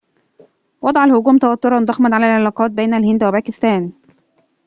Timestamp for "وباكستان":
3.23-3.91